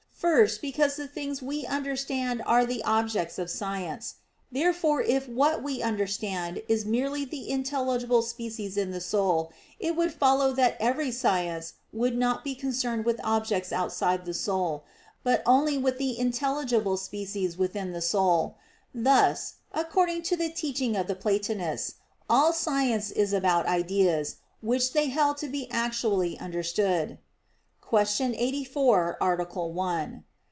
[0.21, 4.17] First, because the things we understand are the objects of science;
[4.51, 10.11] therefore if what we understand is merely the intelligible species in the soul, it would
[10.13, 14.83] follow that every science would not be concerned with objects outside the soul,
[15.23, 18.57] but only with the intelligible species within the soul;
[18.93, 21.95] thus, according to the teaching of the Platonists
[22.29, 27.17] all science is about ideas, which they held to be actually understood
[27.91, 28.35] [*Q.
[28.37, 29.25] 84, A.
[29.43, 30.23] 1]].